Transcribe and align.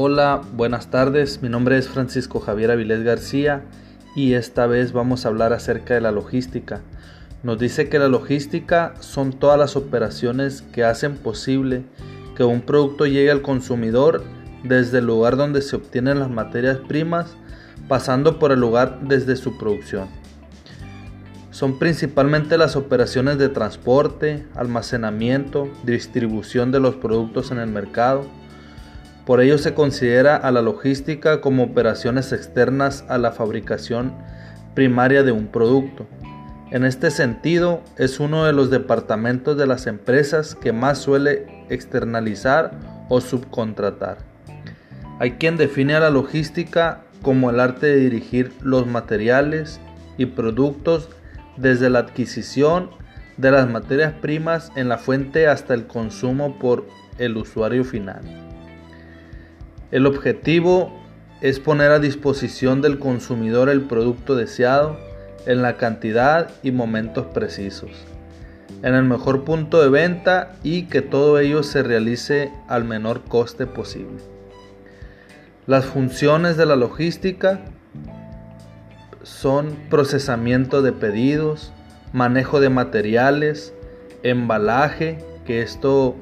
Hola, 0.00 0.42
buenas 0.52 0.92
tardes. 0.92 1.42
Mi 1.42 1.48
nombre 1.48 1.76
es 1.76 1.88
Francisco 1.88 2.38
Javier 2.38 2.70
Avilés 2.70 3.02
García 3.02 3.64
y 4.14 4.34
esta 4.34 4.68
vez 4.68 4.92
vamos 4.92 5.24
a 5.24 5.28
hablar 5.28 5.52
acerca 5.52 5.94
de 5.94 6.00
la 6.00 6.12
logística. 6.12 6.82
Nos 7.42 7.58
dice 7.58 7.88
que 7.88 7.98
la 7.98 8.06
logística 8.06 8.94
son 9.00 9.32
todas 9.32 9.58
las 9.58 9.74
operaciones 9.74 10.62
que 10.62 10.84
hacen 10.84 11.16
posible 11.16 11.82
que 12.36 12.44
un 12.44 12.60
producto 12.60 13.06
llegue 13.06 13.32
al 13.32 13.42
consumidor 13.42 14.22
desde 14.62 14.98
el 14.98 15.06
lugar 15.06 15.36
donde 15.36 15.62
se 15.62 15.74
obtienen 15.74 16.20
las 16.20 16.30
materias 16.30 16.78
primas, 16.86 17.36
pasando 17.88 18.38
por 18.38 18.52
el 18.52 18.60
lugar 18.60 19.00
desde 19.02 19.34
su 19.34 19.58
producción. 19.58 20.06
Son 21.50 21.76
principalmente 21.80 22.56
las 22.56 22.76
operaciones 22.76 23.36
de 23.38 23.48
transporte, 23.48 24.46
almacenamiento, 24.54 25.68
distribución 25.82 26.70
de 26.70 26.78
los 26.78 26.94
productos 26.94 27.50
en 27.50 27.58
el 27.58 27.68
mercado. 27.68 28.37
Por 29.28 29.42
ello 29.42 29.58
se 29.58 29.74
considera 29.74 30.36
a 30.36 30.50
la 30.50 30.62
logística 30.62 31.42
como 31.42 31.64
operaciones 31.64 32.32
externas 32.32 33.04
a 33.08 33.18
la 33.18 33.30
fabricación 33.30 34.14
primaria 34.72 35.22
de 35.22 35.32
un 35.32 35.48
producto. 35.48 36.06
En 36.70 36.86
este 36.86 37.10
sentido, 37.10 37.82
es 37.98 38.20
uno 38.20 38.46
de 38.46 38.54
los 38.54 38.70
departamentos 38.70 39.58
de 39.58 39.66
las 39.66 39.86
empresas 39.86 40.54
que 40.54 40.72
más 40.72 40.96
suele 40.96 41.66
externalizar 41.68 42.70
o 43.10 43.20
subcontratar. 43.20 44.16
Hay 45.18 45.32
quien 45.32 45.58
define 45.58 45.94
a 45.94 46.00
la 46.00 46.08
logística 46.08 47.02
como 47.20 47.50
el 47.50 47.60
arte 47.60 47.86
de 47.86 47.96
dirigir 47.96 48.50
los 48.62 48.86
materiales 48.86 49.78
y 50.16 50.24
productos 50.24 51.10
desde 51.58 51.90
la 51.90 51.98
adquisición 51.98 52.92
de 53.36 53.50
las 53.50 53.68
materias 53.68 54.14
primas 54.22 54.72
en 54.74 54.88
la 54.88 54.96
fuente 54.96 55.48
hasta 55.48 55.74
el 55.74 55.86
consumo 55.86 56.58
por 56.58 56.86
el 57.18 57.36
usuario 57.36 57.84
final. 57.84 58.47
El 59.90 60.06
objetivo 60.06 60.92
es 61.40 61.60
poner 61.60 61.90
a 61.92 61.98
disposición 61.98 62.82
del 62.82 62.98
consumidor 62.98 63.70
el 63.70 63.82
producto 63.82 64.36
deseado 64.36 64.98
en 65.46 65.62
la 65.62 65.78
cantidad 65.78 66.50
y 66.62 66.72
momentos 66.72 67.26
precisos, 67.26 67.90
en 68.82 68.94
el 68.94 69.04
mejor 69.04 69.44
punto 69.44 69.80
de 69.80 69.88
venta 69.88 70.56
y 70.62 70.84
que 70.84 71.00
todo 71.00 71.38
ello 71.38 71.62
se 71.62 71.82
realice 71.82 72.52
al 72.68 72.84
menor 72.84 73.22
coste 73.22 73.66
posible. 73.66 74.18
Las 75.66 75.86
funciones 75.86 76.58
de 76.58 76.66
la 76.66 76.76
logística 76.76 77.60
son 79.22 79.74
procesamiento 79.88 80.82
de 80.82 80.92
pedidos, 80.92 81.72
manejo 82.12 82.60
de 82.60 82.68
materiales, 82.68 83.72
embalaje, 84.22 85.18
que 85.46 85.62
esto 85.62 86.14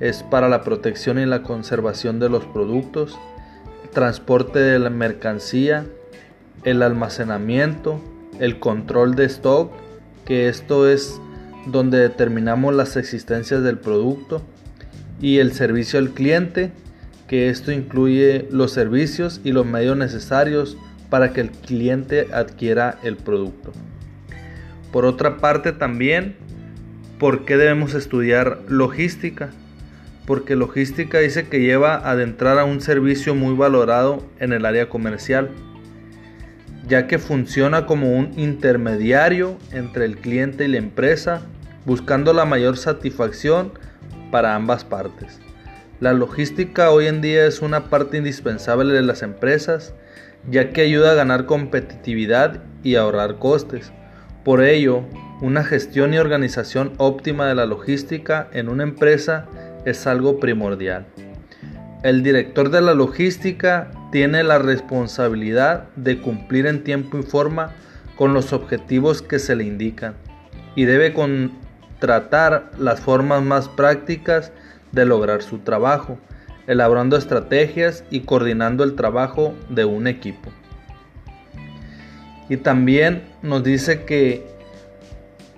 es 0.00 0.22
para 0.22 0.48
la 0.48 0.62
protección 0.62 1.18
y 1.18 1.26
la 1.26 1.42
conservación 1.42 2.18
de 2.18 2.28
los 2.28 2.44
productos, 2.46 3.18
transporte 3.92 4.58
de 4.58 4.78
la 4.78 4.90
mercancía, 4.90 5.86
el 6.64 6.82
almacenamiento, 6.82 8.00
el 8.38 8.58
control 8.58 9.14
de 9.14 9.26
stock, 9.26 9.70
que 10.24 10.48
esto 10.48 10.88
es 10.88 11.20
donde 11.66 11.98
determinamos 11.98 12.74
las 12.74 12.96
existencias 12.96 13.62
del 13.62 13.78
producto, 13.78 14.42
y 15.20 15.38
el 15.38 15.52
servicio 15.52 15.98
al 15.98 16.10
cliente, 16.10 16.72
que 17.28 17.50
esto 17.50 17.70
incluye 17.72 18.48
los 18.50 18.72
servicios 18.72 19.40
y 19.44 19.52
los 19.52 19.66
medios 19.66 19.96
necesarios 19.96 20.76
para 21.10 21.32
que 21.32 21.42
el 21.42 21.50
cliente 21.50 22.28
adquiera 22.32 22.98
el 23.02 23.16
producto. 23.16 23.72
Por 24.92 25.04
otra 25.04 25.36
parte 25.36 25.72
también, 25.72 26.36
¿por 27.18 27.44
qué 27.44 27.56
debemos 27.56 27.94
estudiar 27.94 28.62
logística? 28.68 29.50
Porque 30.30 30.54
logística 30.54 31.18
dice 31.18 31.48
que 31.48 31.58
lleva 31.58 31.96
a 31.96 32.12
adentrar 32.12 32.60
a 32.60 32.64
un 32.64 32.80
servicio 32.80 33.34
muy 33.34 33.56
valorado 33.56 34.22
en 34.38 34.52
el 34.52 34.64
área 34.64 34.88
comercial 34.88 35.50
ya 36.86 37.06
que 37.06 37.18
funciona 37.18 37.84
como 37.86 38.16
un 38.16 38.32
intermediario 38.38 39.56
entre 39.72 40.04
el 40.04 40.16
cliente 40.16 40.66
y 40.66 40.68
la 40.68 40.78
empresa, 40.78 41.42
buscando 41.84 42.32
la 42.32 42.44
mayor 42.44 42.76
satisfacción 42.76 43.72
para 44.30 44.54
ambas 44.54 44.84
partes. 44.84 45.40
La 46.00 46.12
logística 46.12 46.90
hoy 46.90 47.06
en 47.06 47.20
día 47.20 47.46
es 47.46 47.60
una 47.60 47.90
parte 47.90 48.18
indispensable 48.18 48.94
de 48.94 49.02
las 49.02 49.22
empresas, 49.22 49.94
ya 50.48 50.70
que 50.70 50.82
ayuda 50.82 51.12
a 51.12 51.14
ganar 51.14 51.46
competitividad 51.46 52.62
y 52.82 52.94
ahorrar 52.94 53.38
costes. 53.38 53.92
Por 54.44 54.62
ello, 54.62 55.04
una 55.42 55.64
gestión 55.64 56.14
y 56.14 56.18
organización 56.18 56.92
óptima 56.96 57.46
de 57.46 57.54
la 57.54 57.66
logística 57.66 58.48
en 58.52 58.68
una 58.68 58.82
empresa 58.82 59.46
es 59.84 60.06
algo 60.06 60.40
primordial. 60.40 61.06
El 62.02 62.22
director 62.22 62.70
de 62.70 62.80
la 62.80 62.94
logística 62.94 63.90
tiene 64.10 64.42
la 64.42 64.58
responsabilidad 64.58 65.84
de 65.96 66.20
cumplir 66.20 66.66
en 66.66 66.82
tiempo 66.82 67.18
y 67.18 67.22
forma 67.22 67.74
con 68.16 68.32
los 68.32 68.52
objetivos 68.52 69.22
que 69.22 69.38
se 69.38 69.54
le 69.56 69.64
indican 69.64 70.14
y 70.74 70.84
debe 70.84 71.12
contratar 71.12 72.70
las 72.78 73.00
formas 73.00 73.42
más 73.42 73.68
prácticas 73.68 74.52
de 74.92 75.04
lograr 75.04 75.42
su 75.42 75.58
trabajo, 75.58 76.18
elaborando 76.66 77.16
estrategias 77.16 78.04
y 78.10 78.20
coordinando 78.20 78.84
el 78.84 78.94
trabajo 78.94 79.54
de 79.68 79.84
un 79.84 80.06
equipo. 80.06 80.50
Y 82.48 82.56
también 82.56 83.22
nos 83.42 83.62
dice 83.62 84.04
que 84.04 84.46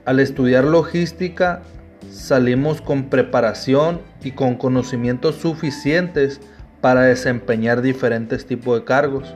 al 0.04 0.20
estudiar 0.20 0.64
logística 0.64 1.62
salimos 2.10 2.80
con 2.80 3.04
preparación 3.10 4.00
y 4.22 4.32
con 4.32 4.56
conocimientos 4.56 5.36
suficientes 5.36 6.40
para 6.80 7.02
desempeñar 7.02 7.82
diferentes 7.82 8.46
tipos 8.46 8.80
de 8.80 8.84
cargos, 8.84 9.34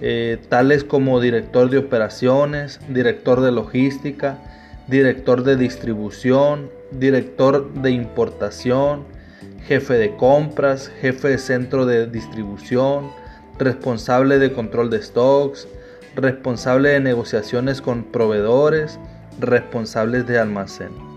eh, 0.00 0.38
tales 0.48 0.84
como 0.84 1.20
director 1.20 1.70
de 1.70 1.78
operaciones, 1.78 2.80
director 2.88 3.40
de 3.40 3.52
logística, 3.52 4.38
director 4.86 5.42
de 5.42 5.56
distribución, 5.56 6.70
director 6.90 7.72
de 7.74 7.90
importación, 7.90 9.04
jefe 9.66 9.94
de 9.94 10.16
compras, 10.16 10.90
jefe 11.00 11.28
de 11.28 11.38
centro 11.38 11.86
de 11.86 12.06
distribución, 12.06 13.10
responsable 13.58 14.38
de 14.38 14.52
control 14.52 14.90
de 14.90 15.02
stocks, 15.02 15.68
responsable 16.16 16.90
de 16.90 17.00
negociaciones 17.00 17.80
con 17.80 18.04
proveedores, 18.04 18.98
responsables 19.38 20.26
de 20.26 20.38
almacén. 20.38 21.09